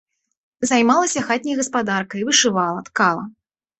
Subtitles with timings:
[0.69, 3.23] Займалася хатняй гаспадаркай, вышывала, ткала.